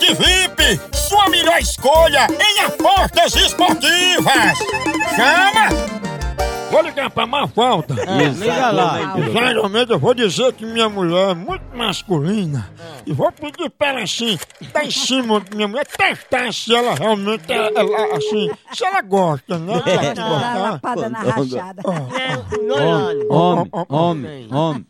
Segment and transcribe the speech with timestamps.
[0.00, 4.58] Bet VIP, sua melhor escolha em apostas esportivas.
[5.14, 5.68] Chama!
[6.70, 7.94] Vou ligar pra Mafalda.
[8.32, 9.14] liga lá.
[9.30, 12.70] Geralmente eu vou dizer que minha mulher é muito masculina.
[13.04, 14.38] E vou pedir pra ela assim,
[14.72, 19.02] tá em cima de minha mulher, testar se ela realmente é, ela, assim, se ela
[19.02, 19.82] gosta, né?
[19.84, 20.58] Ela Dá gostar.
[20.58, 21.82] lapada na rachada.
[21.84, 24.86] Homem, homem, homem, homem.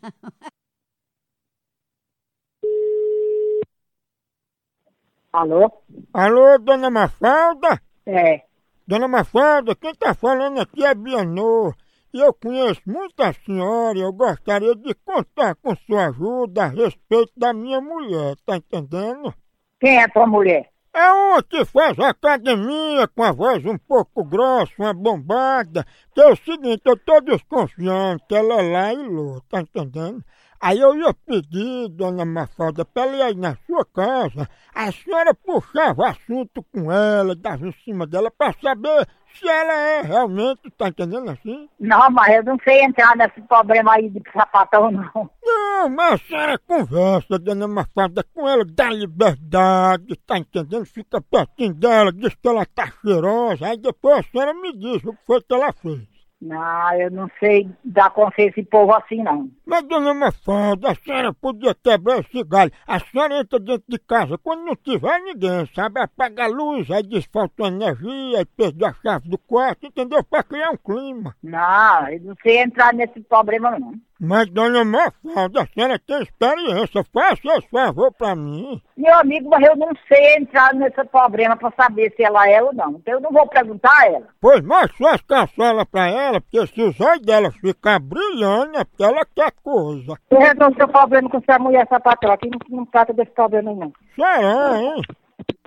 [5.31, 5.71] Alô?
[6.13, 7.81] Alô, dona Mafalda?
[8.05, 8.41] É.
[8.85, 11.73] Dona Mafalda, quem tá falando aqui é Bianô.
[12.13, 17.31] E eu conheço muita senhora e eu gostaria de contar com sua ajuda a respeito
[17.37, 19.33] da minha mulher, tá entendendo?
[19.79, 20.69] Quem é tua mulher?
[20.93, 25.85] É uma que faz academia com a voz um pouco grossa, uma bombada.
[26.13, 30.21] Que é o seguinte, eu tô desconfiando que ela é lá e lô, tá entendendo?
[30.61, 35.33] Aí eu ia pedir, dona Mafalda, pra ela ir aí na sua casa, a senhora
[35.33, 40.89] puxava assunto com ela, dava em cima dela pra saber se ela é realmente, tá
[40.89, 41.67] entendendo assim?
[41.79, 45.31] Não, mas eu não sei entrar nesse problema aí de sapatão, não.
[45.43, 50.85] Não, mas a senhora conversa, dona Mafalda, com ela, dá liberdade, tá entendendo?
[50.85, 55.13] Fica pertinho dela, diz que ela tá cheirosa, aí depois a senhora me diz o
[55.13, 56.10] que foi que ela fez.
[56.41, 59.47] Não, eu não sei dar conselho a esse povo assim, não.
[59.63, 62.71] Mas, dona Mafalda, a senhora podia quebrar esse galho.
[62.87, 65.99] A senhora entra dentro de casa quando não tiver ninguém, sabe?
[66.01, 70.23] Apaga a luz, aí diz faltou energia, aí perdeu a chave do quarto, entendeu?
[70.23, 71.35] Pra criar um clima.
[71.43, 73.93] Não, eu não sei entrar nesse problema, não.
[74.23, 78.79] Mas, dona Mafalda, a senhora tem experiência, faça esse favor pra mim.
[78.95, 82.71] Meu amigo, mas eu não sei entrar nesse problema pra saber se ela é ou
[82.71, 82.91] não.
[82.91, 84.27] Então eu não vou perguntar a ela.
[84.39, 89.03] Pois mostre suas caçolas pra ela, porque se os olhos dela ficar brilhando, é porque
[89.03, 90.15] ela quer coisa.
[90.29, 92.31] Eu resolvo seu problema com essa mulher sapatão.
[92.31, 93.91] Aqui não, não trata desse problema, não.
[94.15, 95.01] Será, hein?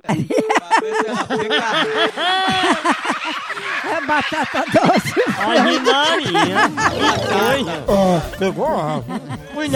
[3.85, 5.13] É batata doce.
[5.37, 6.57] Ai, Maria.
[7.87, 9.01] Ó, pegou a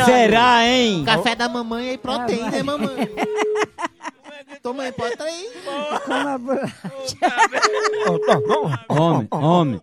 [0.06, 1.06] Será, hein?
[1.06, 2.98] Café da mamãe aí, proteína, né, mamãe?
[4.62, 5.50] Toma aí, pode aí.
[6.06, 6.76] Com uma bolacha.
[8.08, 8.72] Ó, tá bom?
[8.90, 9.82] Homem, homem.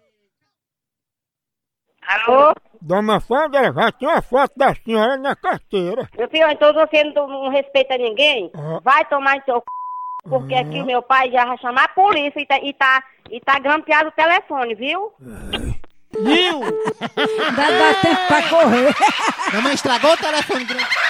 [2.06, 2.54] Alô?
[2.80, 6.08] Dona ela já tem uma foto da senhora na carteira.
[6.16, 8.50] Meu filho, então você não, não respeita ninguém?
[8.54, 8.80] Ah.
[8.82, 10.28] Vai tomar em seu c...
[10.28, 13.58] porque aqui meu pai já vai chamar a polícia e tá, e tá, e tá
[13.58, 15.12] grampeado o telefone, viu?
[16.22, 16.62] Viu?
[17.16, 18.94] Ainda dá tempo pra correr.
[19.52, 21.05] Mamãe estragou o telefone grande.